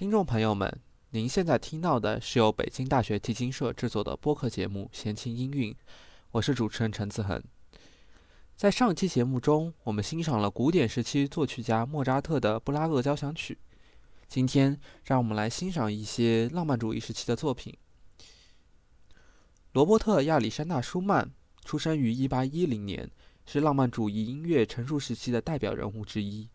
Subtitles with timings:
[0.00, 5.70] 听众朋友们，您现在听到的是由北京大学提琴社制作的播客节目《闲情音韵》，
[6.30, 7.38] 我是主持人陈子恒。
[8.56, 13.58] 在上期节目中，我们欣赏了古典时期作曲家莫扎特的布拉格交响曲。
[14.26, 17.76] 今天，让我们来欣赏一些浪漫主义时期的作品。
[19.72, 21.30] 罗伯特·亚历山大·舒曼
[21.62, 23.10] 出生于1810年，
[23.44, 26.48] 是浪漫主义音乐成熟时期的代表人物之一。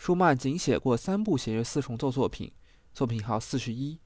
[0.00, 2.50] 舒曼仅写过三部弦乐四重奏作品，
[2.94, 3.98] 作品号四十一。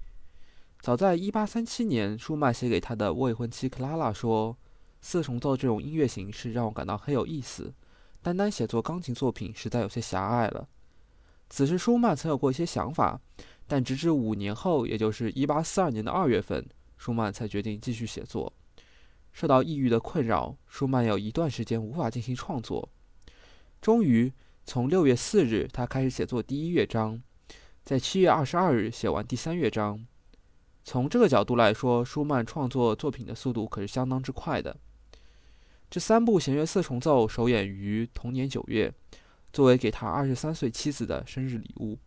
[0.81, 4.59] 早在一八三七年，舒曼写给他的未婚妻克拉拉说
[5.01, 7.73] ：“四重奏这种音乐形式让我感到很有意思，
[8.21, 10.69] 单单写作钢琴作品实在有些狭隘了。”
[11.49, 13.21] 此时，舒曼曾有过一些想法，
[13.69, 18.53] 但直至五年后，也就是一八四二年的二月份，舒曼才决定继续写作。
[19.31, 22.89] 受到抑郁的困扰，舒曼有一段时间无法进行创作，
[23.81, 24.33] 终于。
[24.67, 27.21] 从六月四日，他开始写作第一乐章，
[27.85, 30.05] 在七月二十二日写完第三乐章。
[30.85, 34.77] 从这个角度来说，舒曼创作作品的速度可是相当之快的。
[35.91, 38.93] 这三部弦乐四重奏首演于同年九月，
[39.53, 41.99] 作为给他二十三岁妻子的生日礼物。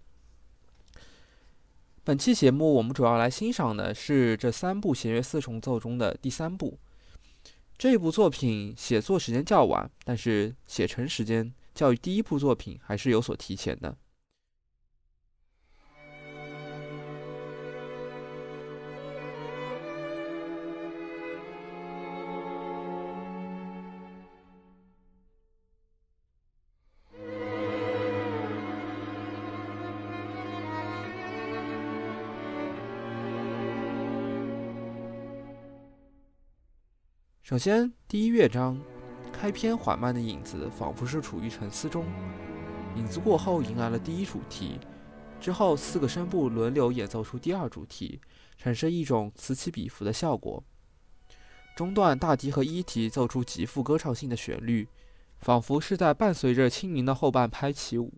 [2.03, 6.77] 本期节目我们主要来欣赏的是这三部弦乐四重奏中的第三部。
[7.77, 11.53] 这部作品写作时间较晚，但是写成时间。
[11.77, 13.95] 教育第一部作品还是有所提前的。
[37.43, 38.96] 首先，第一乐章。
[39.39, 42.05] 开篇缓慢的影子，仿佛是处于沉思中。
[42.95, 44.79] 影子过后，迎来了第一主题，
[45.39, 48.19] 之后四个声部轮流演奏出第二主题，
[48.57, 50.63] 产生一种此起彼伏的效果。
[51.75, 54.87] 中段大提和一提奏出极富歌唱性的旋律，
[55.39, 58.11] 仿佛是在伴随着轻盈的后半拍起舞。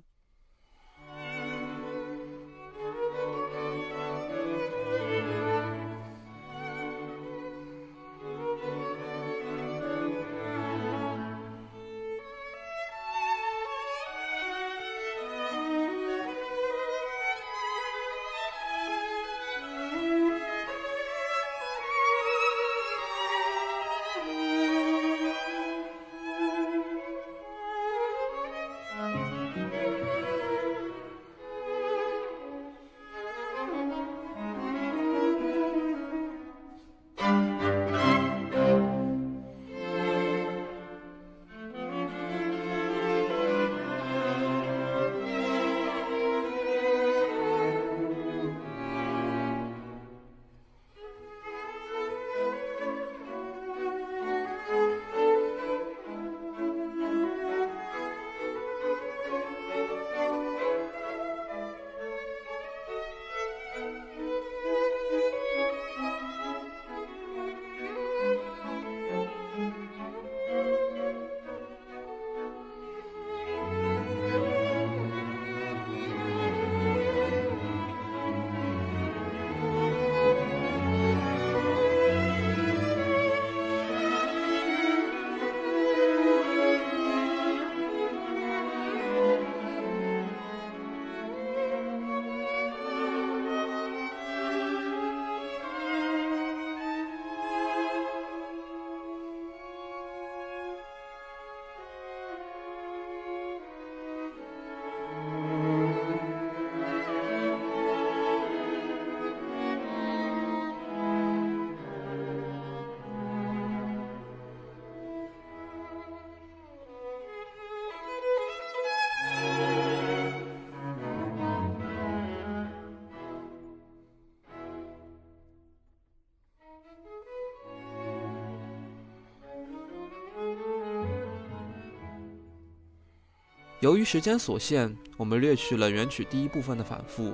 [133.82, 137.34] 由于时间所限，我们略去了原曲第一部分的反复。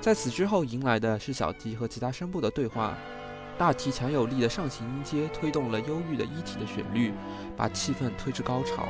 [0.00, 2.96] 在此之后，迎来的是小提和其他声部的对话。
[3.58, 7.12] 大提强有力的上行音阶推动了忧郁的一体的旋律，
[7.56, 8.86] 把气氛推至高潮。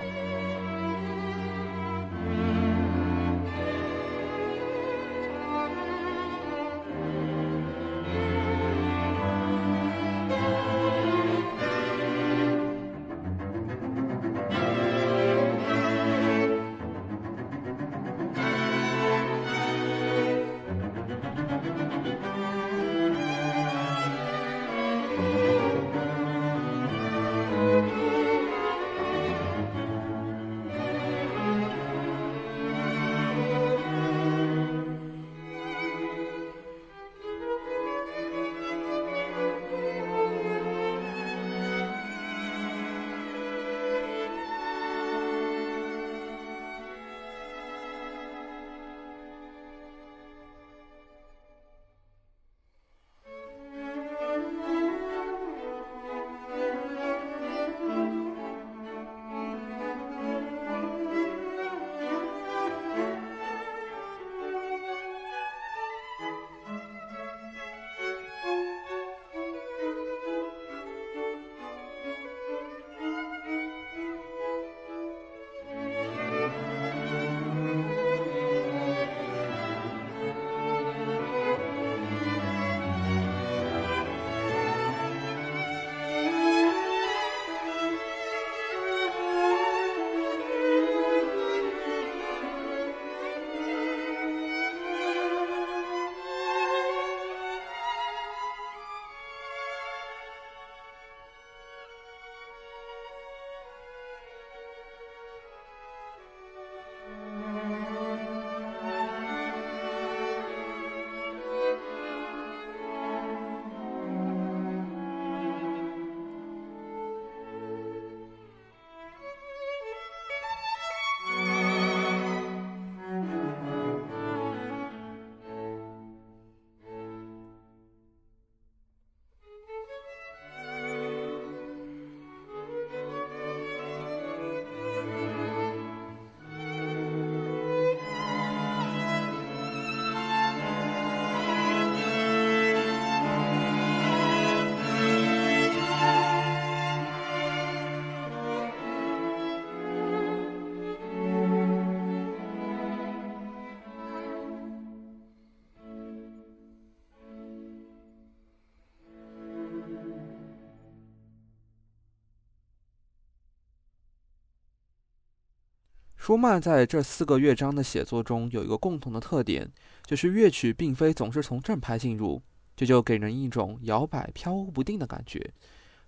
[166.29, 169.67] 舒曼在这四个乐章的写作中有一个共同的特点，
[170.05, 172.43] 就是乐曲并非总是从正拍进入，
[172.77, 175.51] 这就给人一种摇摆飘忽不定的感觉。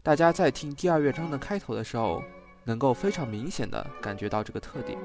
[0.03, 2.23] 大家在听第二乐章的开头的时候，
[2.65, 4.99] 能够非常明显地感觉到这个特点。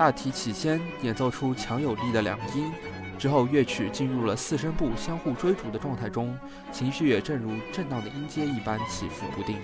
[0.00, 2.72] 大提起先演奏出强有力的两音，
[3.18, 6.34] 之后乐曲进入了四声部相互追逐的状态中，
[6.72, 9.58] 情绪也正如震荡的音阶一般起伏不定。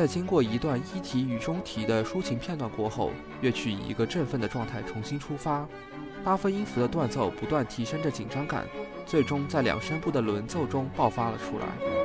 [0.00, 3.10] 在经过一段一提与中提的抒情片段过后，
[3.42, 5.68] 乐曲以一个振奋的状态重新出发，
[6.24, 8.64] 八分音符的断奏不断提升着紧张感，
[9.04, 11.99] 最终在两声部的轮奏中爆发了出来。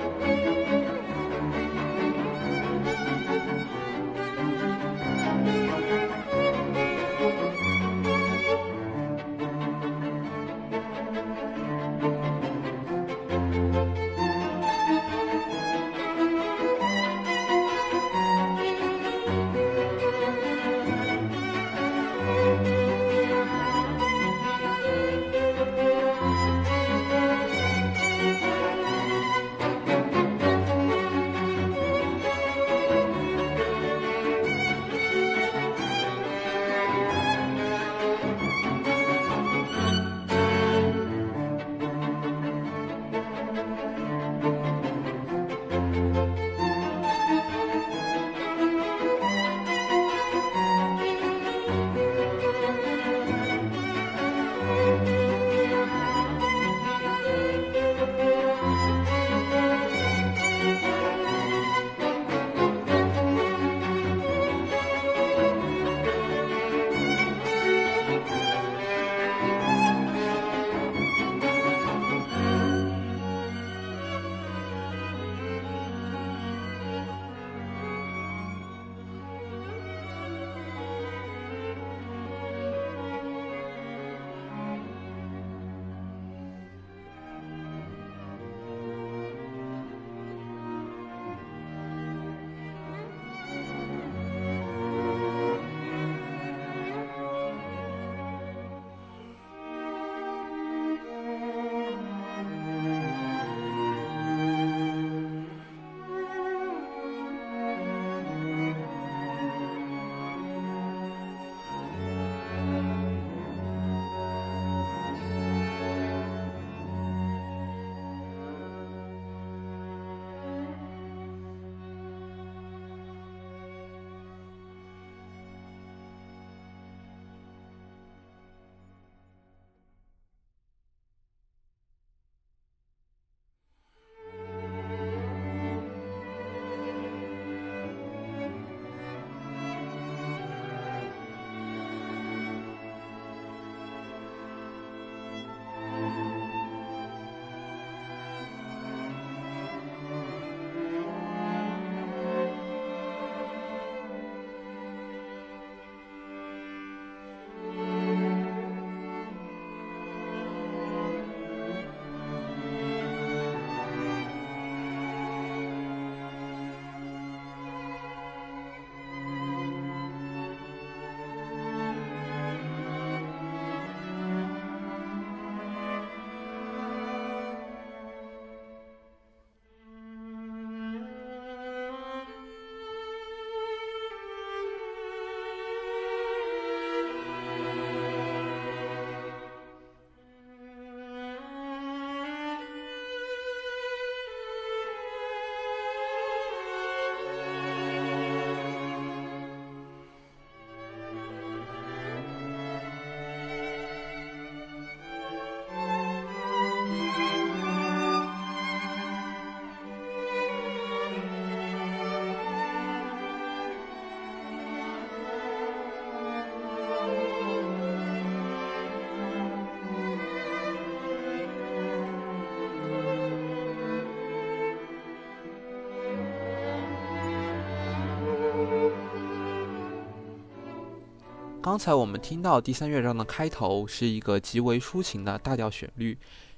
[231.66, 236.16] 刚才我们听到第三乐章的开头是一个极为抒情的大调旋律，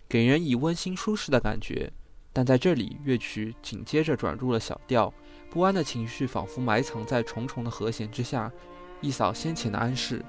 [0.10, 1.90] 给人以温馨舒适的感觉。
[2.34, 5.14] 但在这里，乐曲紧接着转入了小调，
[5.50, 8.52] 不安的情绪仿佛埋藏在重重的和弦之下，
[9.00, 10.22] 一扫先前的安适。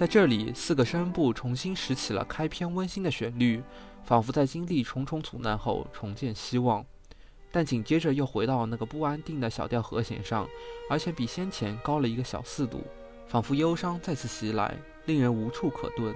[0.00, 3.62] 在这里，四个声部重新拾起了开篇温馨的旋律，
[4.02, 6.82] 仿佛在经历重重阻难后重见希望。
[7.52, 10.48] 但紧接着又回到那个不安定的小调和弦上，
[10.88, 12.82] 而且比先前高了一个小四度，
[13.28, 16.14] 仿佛忧伤再次袭来，令人无处可遁。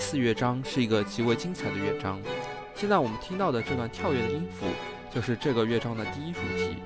[0.00, 2.18] 四乐章是一个极为精彩的乐章。
[2.74, 4.66] 现在我们听到的这段跳跃的音符，
[5.14, 6.78] 就是这个乐章的第一主题。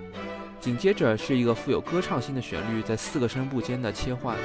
[0.60, 4.36] 紧接着是一个富有歌唱性的旋律，在四个声部间的切换。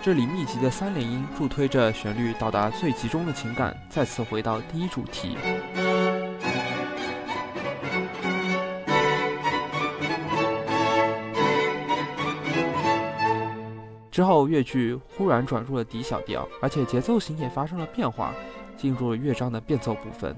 [0.00, 5.36] 这里密集的三连音助推着旋律到达最集中的情感，再次回到第一主题。
[14.10, 18.32] 之后乐句忽然转入了 D 小调，而且节奏型也发生了变化，
[18.76, 20.34] 进入了乐章的变奏部分。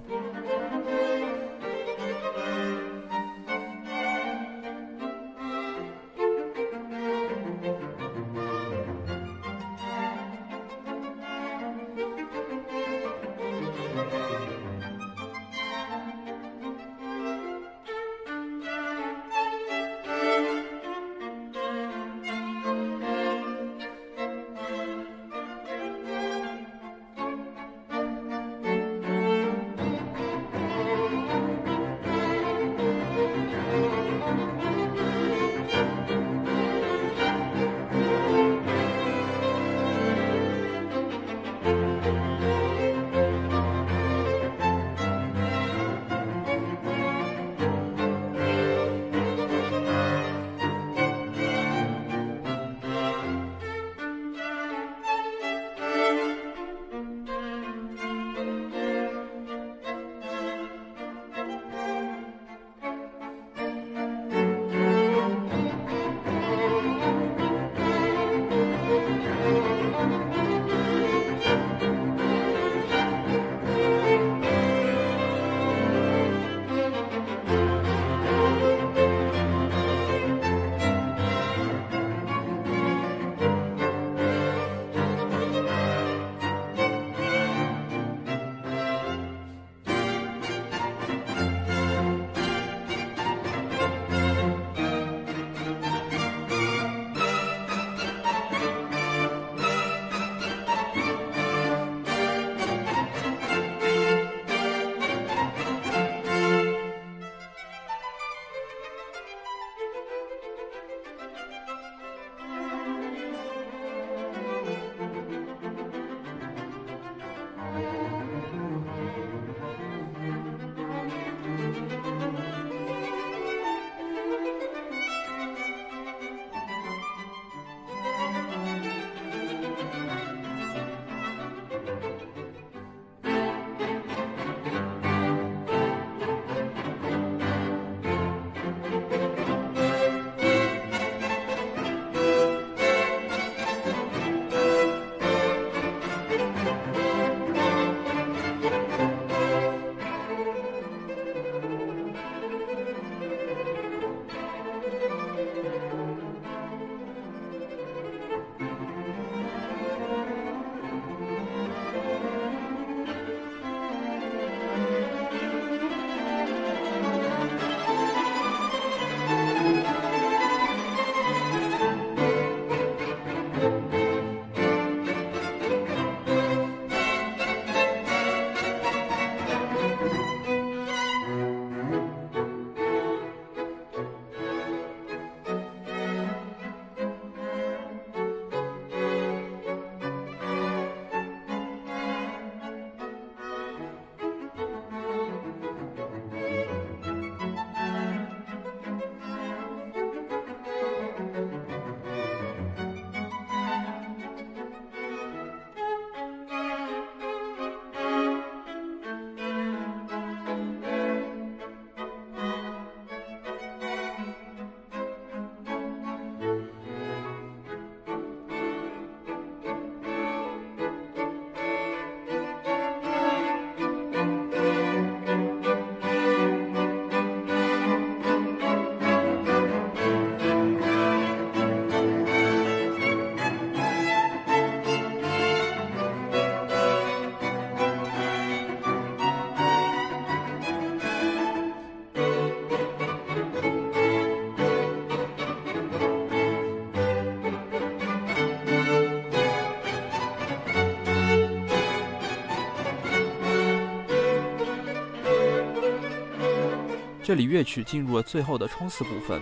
[257.31, 259.41] 这里乐曲进入了最后的冲刺部分，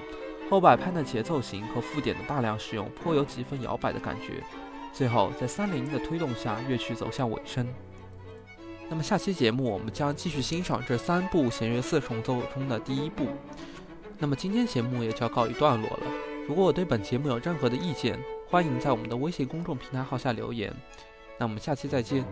[0.51, 4.45] 后摆拍的节奏型和附点的大量使用，颇有几分摇摆的感觉。
[4.93, 7.67] 最后，在三零的推动下，乐曲走向尾声。
[8.91, 13.29] 那么下期节目我们将继续欣赏这三部弦乐四重奏中的第一部。
[14.19, 16.03] 那么今天节目也就要告一段落了。
[16.47, 20.71] 如果我对本节目有任何的意见，欢迎在我们的微信公众平台号下留言。
[21.39, 22.23] 那我们下期再见。